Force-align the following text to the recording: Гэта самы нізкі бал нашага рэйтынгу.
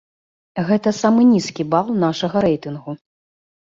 Гэта 0.69 0.93
самы 1.01 1.27
нізкі 1.33 1.69
бал 1.77 1.95
нашага 2.07 2.37
рэйтынгу. 2.51 3.01